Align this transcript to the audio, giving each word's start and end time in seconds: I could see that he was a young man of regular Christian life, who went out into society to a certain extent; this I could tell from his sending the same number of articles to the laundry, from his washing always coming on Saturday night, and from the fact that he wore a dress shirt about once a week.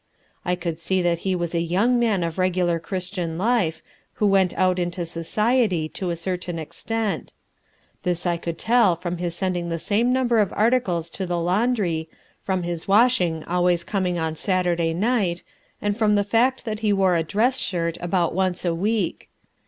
I 0.43 0.55
could 0.55 0.79
see 0.79 1.03
that 1.03 1.19
he 1.19 1.35
was 1.35 1.53
a 1.53 1.59
young 1.61 1.99
man 1.99 2.23
of 2.23 2.39
regular 2.39 2.79
Christian 2.79 3.37
life, 3.37 3.83
who 4.13 4.25
went 4.25 4.51
out 4.57 4.79
into 4.79 5.05
society 5.05 5.87
to 5.89 6.09
a 6.09 6.15
certain 6.15 6.57
extent; 6.57 7.33
this 8.01 8.25
I 8.25 8.37
could 8.37 8.57
tell 8.57 8.95
from 8.95 9.17
his 9.17 9.35
sending 9.35 9.69
the 9.69 9.77
same 9.77 10.11
number 10.11 10.39
of 10.39 10.51
articles 10.53 11.11
to 11.11 11.27
the 11.27 11.39
laundry, 11.39 12.09
from 12.41 12.63
his 12.63 12.87
washing 12.87 13.43
always 13.43 13.83
coming 13.83 14.17
on 14.17 14.35
Saturday 14.35 14.95
night, 14.95 15.43
and 15.83 15.95
from 15.95 16.15
the 16.15 16.23
fact 16.23 16.65
that 16.65 16.79
he 16.79 16.91
wore 16.91 17.15
a 17.15 17.21
dress 17.21 17.59
shirt 17.59 17.95
about 18.01 18.33
once 18.33 18.65
a 18.65 18.73
week. 18.73 19.29